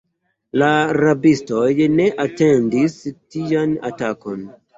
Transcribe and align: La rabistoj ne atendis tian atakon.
La 0.61 0.69
rabistoj 0.97 1.67
ne 1.99 2.07
atendis 2.25 2.97
tian 3.37 3.79
atakon. 3.93 4.45